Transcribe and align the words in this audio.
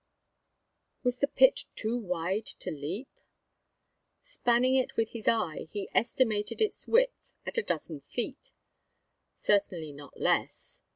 Was 1.03 1.17
the 1.19 1.27
pit 1.27 1.65
too 1.75 1.95
wide 1.99 2.47
to 2.47 2.71
leap? 2.71 3.07
Spanning 4.19 4.73
it 4.73 4.95
with 4.97 5.11
his 5.11 5.27
eye, 5.27 5.67
he 5.69 5.91
estimated 5.93 6.59
its 6.59 6.87
width 6.87 7.37
at 7.45 7.59
a 7.59 7.61
dozen 7.61 7.99
feet; 8.01 8.49
certainly 9.35 9.91
not 9.93 10.19
less. 10.19 10.81